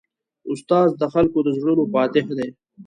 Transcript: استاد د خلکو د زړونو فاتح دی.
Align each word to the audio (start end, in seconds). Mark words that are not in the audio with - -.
استاد 0.51 0.89
د 1.01 1.03
خلکو 1.13 1.37
د 1.43 1.47
زړونو 1.59 1.83
فاتح 1.93 2.25
دی. 2.37 2.49